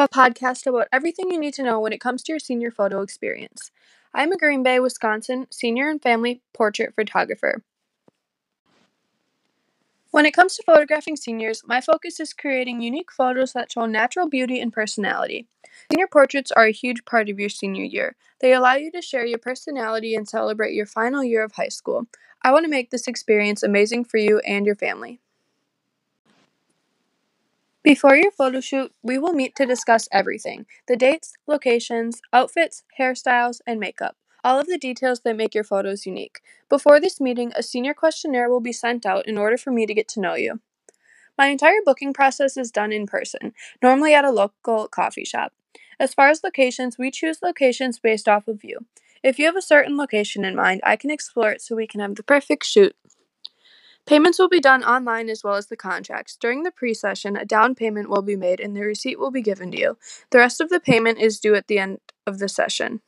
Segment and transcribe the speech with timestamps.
[0.00, 3.02] a podcast about everything you need to know when it comes to your senior photo
[3.02, 3.70] experience.
[4.14, 7.62] I'm a Green Bay, Wisconsin senior and family portrait photographer.
[10.10, 14.28] When it comes to photographing seniors, my focus is creating unique photos that show natural
[14.28, 15.48] beauty and personality.
[15.90, 18.14] Senior portraits are a huge part of your senior year.
[18.40, 22.06] They allow you to share your personality and celebrate your final year of high school.
[22.42, 25.20] I want to make this experience amazing for you and your family.
[27.82, 33.60] Before your photo shoot, we will meet to discuss everything the dates, locations, outfits, hairstyles,
[33.66, 34.16] and makeup.
[34.44, 36.40] All of the details that make your photos unique.
[36.68, 39.94] Before this meeting, a senior questionnaire will be sent out in order for me to
[39.94, 40.60] get to know you.
[41.36, 45.52] My entire booking process is done in person, normally at a local coffee shop.
[45.98, 48.86] As far as locations, we choose locations based off of you.
[49.24, 52.00] If you have a certain location in mind, I can explore it so we can
[52.00, 52.94] have the perfect shoot.
[54.06, 56.36] Payments will be done online as well as the contracts.
[56.36, 59.42] During the pre session, a down payment will be made and the receipt will be
[59.42, 59.98] given to you.
[60.30, 63.00] The rest of the payment is due at the end of the session.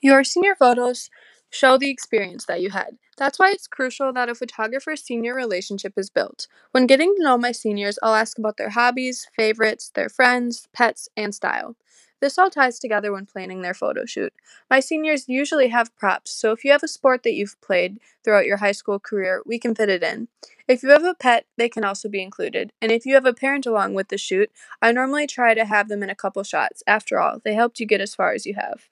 [0.00, 1.10] Your senior photos
[1.50, 2.98] show the experience that you had.
[3.16, 6.46] That's why it's crucial that a photographer senior relationship is built.
[6.70, 11.08] When getting to know my seniors, I'll ask about their hobbies, favorites, their friends, pets,
[11.16, 11.76] and style.
[12.20, 14.32] This all ties together when planning their photo shoot.
[14.68, 18.46] My seniors usually have props, so if you have a sport that you've played throughout
[18.46, 20.28] your high school career, we can fit it in.
[20.66, 22.72] If you have a pet, they can also be included.
[22.82, 24.50] And if you have a parent along with the shoot,
[24.82, 26.82] I normally try to have them in a couple shots.
[26.86, 28.88] After all, they helped you get as far as you have.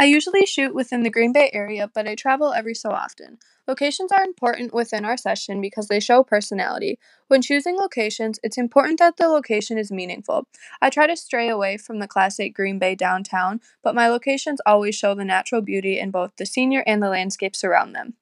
[0.00, 3.38] I usually shoot within the Green Bay area, but I travel every so often.
[3.66, 7.00] Locations are important within our session because they show personality.
[7.26, 10.46] When choosing locations, it's important that the location is meaningful.
[10.80, 14.94] I try to stray away from the classic Green Bay downtown, but my locations always
[14.94, 18.14] show the natural beauty in both the senior and the landscapes around them.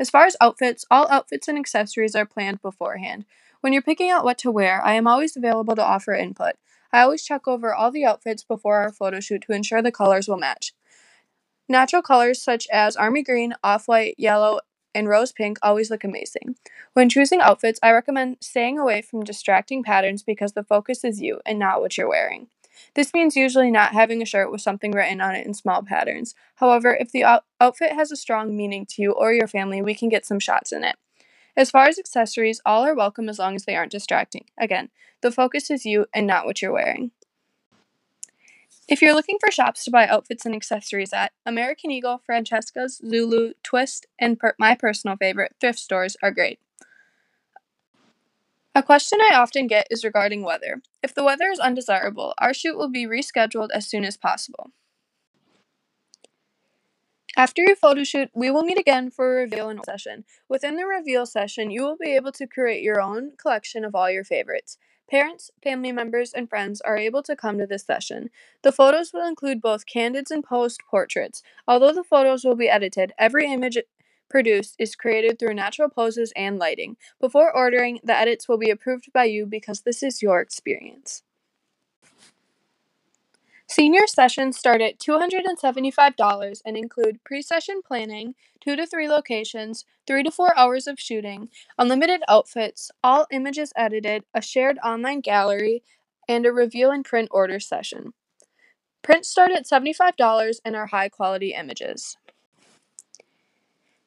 [0.00, 3.26] As far as outfits, all outfits and accessories are planned beforehand.
[3.60, 6.54] When you're picking out what to wear, I am always available to offer input.
[6.92, 10.26] I always check over all the outfits before our photo shoot to ensure the colors
[10.26, 10.72] will match.
[11.68, 14.60] Natural colors such as army green, off white, yellow,
[14.94, 16.56] and rose pink always look amazing.
[16.92, 21.40] When choosing outfits, I recommend staying away from distracting patterns because the focus is you
[21.46, 22.48] and not what you're wearing.
[22.94, 26.34] This means usually not having a shirt with something written on it in small patterns.
[26.56, 29.94] However, if the out- outfit has a strong meaning to you or your family, we
[29.94, 30.96] can get some shots in it.
[31.56, 34.46] As far as accessories, all are welcome as long as they aren't distracting.
[34.58, 34.90] Again,
[35.20, 37.10] the focus is you and not what you're wearing.
[38.88, 43.52] If you're looking for shops to buy outfits and accessories at, American Eagle, Francesca's, Lulu,
[43.62, 46.58] Twist, and per- my personal favorite, thrift stores are great.
[48.74, 50.82] A question I often get is regarding weather.
[51.02, 54.70] If the weather is undesirable, our shoot will be rescheduled as soon as possible.
[57.36, 60.24] After your photo shoot, we will meet again for a reveal and session.
[60.48, 64.10] Within the reveal session, you will be able to create your own collection of all
[64.10, 64.76] your favorites.
[65.12, 68.30] Parents, family members, and friends are able to come to this session.
[68.62, 71.42] The photos will include both candids and posed portraits.
[71.68, 73.76] Although the photos will be edited, every image
[74.30, 76.96] produced is created through natural poses and lighting.
[77.20, 81.22] Before ordering, the edits will be approved by you because this is your experience.
[83.72, 90.22] Senior sessions start at $275 and include pre session planning, two to three locations, three
[90.22, 95.82] to four hours of shooting, unlimited outfits, all images edited, a shared online gallery,
[96.28, 98.12] and a reveal and print order session.
[99.00, 102.18] Prints start at $75 and are high quality images.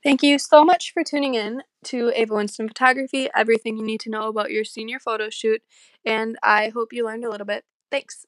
[0.03, 4.12] Thank you so much for tuning in to Ava Winston Photography, everything you need to
[4.12, 5.64] know about your senior photo shoot,
[6.06, 7.66] and I hope you learned a little bit.
[7.90, 8.28] Thanks.